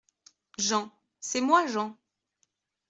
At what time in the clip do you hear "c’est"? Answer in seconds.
1.19-1.41